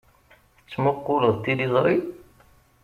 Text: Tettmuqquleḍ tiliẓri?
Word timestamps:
Tettmuqquleḍ 0.59 1.35
tiliẓri? 1.43 1.97